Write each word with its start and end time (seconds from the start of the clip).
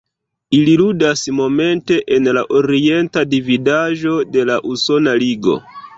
Ili 0.59 0.71
ludas 0.81 1.25
momente 1.41 1.99
en 2.17 2.29
la 2.37 2.43
Orienta 2.61 3.25
Dividaĵo 3.35 4.19
de 4.37 4.47
la 4.53 4.57
Usona 4.73 5.15
Ligo. 5.27 5.61